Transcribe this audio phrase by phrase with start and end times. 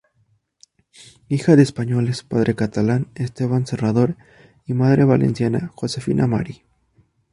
[1.29, 4.17] Hija de españoles, padre catalán, Esteban Serrador,
[4.65, 6.63] y madre valenciana, Josefina Marí.